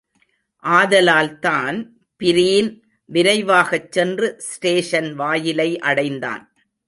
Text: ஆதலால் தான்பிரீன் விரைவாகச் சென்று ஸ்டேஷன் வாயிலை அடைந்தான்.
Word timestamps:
ஆதலால் 0.63 1.39
தான்பிரீன் 1.39 2.71
விரைவாகச் 3.09 3.91
சென்று 3.91 4.35
ஸ்டேஷன் 4.39 5.13
வாயிலை 5.13 5.79
அடைந்தான். 5.79 6.43